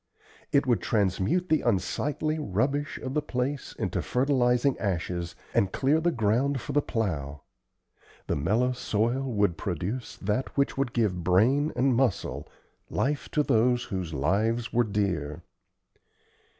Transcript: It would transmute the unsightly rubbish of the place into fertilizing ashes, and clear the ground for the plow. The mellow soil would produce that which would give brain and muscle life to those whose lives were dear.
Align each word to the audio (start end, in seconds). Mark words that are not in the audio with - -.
It 0.51 0.65
would 0.65 0.81
transmute 0.81 1.47
the 1.49 1.61
unsightly 1.61 2.39
rubbish 2.39 2.97
of 3.03 3.13
the 3.13 3.21
place 3.21 3.75
into 3.77 4.01
fertilizing 4.01 4.75
ashes, 4.79 5.35
and 5.53 5.71
clear 5.71 6.01
the 6.01 6.09
ground 6.09 6.59
for 6.59 6.71
the 6.71 6.81
plow. 6.81 7.41
The 8.25 8.35
mellow 8.35 8.71
soil 8.71 9.21
would 9.31 9.59
produce 9.59 10.15
that 10.17 10.57
which 10.57 10.75
would 10.75 10.93
give 10.93 11.23
brain 11.23 11.71
and 11.75 11.95
muscle 11.95 12.47
life 12.89 13.29
to 13.33 13.43
those 13.43 13.83
whose 13.83 14.11
lives 14.11 14.73
were 14.73 14.83
dear. 14.85 15.43